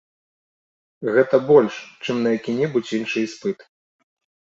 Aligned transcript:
Гэта 1.17 1.35
больш, 1.51 1.75
чым 2.03 2.25
на 2.25 2.29
які-небудзь 2.37 2.95
іншы 3.03 3.17
іспыт. 3.31 3.59